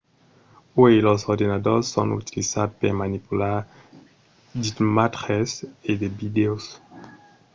[0.79, 3.57] uèi los ordenadors son utilizats per manipular
[4.63, 5.49] d'imatges
[5.89, 6.65] e de vidèos